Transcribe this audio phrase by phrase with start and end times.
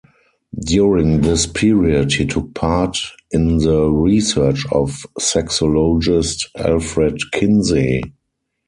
[0.65, 2.97] During this period he took part
[3.29, 8.01] in the research of sexologist Alfred Kinsey.